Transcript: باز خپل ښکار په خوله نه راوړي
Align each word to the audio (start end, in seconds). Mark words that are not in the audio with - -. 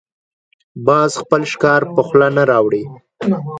باز 0.87 1.11
خپل 1.21 1.41
ښکار 1.51 1.81
په 1.95 2.01
خوله 2.07 2.27
نه 2.37 2.43
راوړي 2.51 2.83